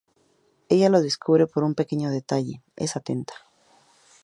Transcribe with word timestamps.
Ella 0.69 0.89
lo 0.89 0.99
descubre 0.99 1.45
por 1.45 1.63
un 1.63 1.75
pequeño 1.75 2.09
detalle, 2.09 2.63
es 2.75 2.95
atenta. 2.95 3.35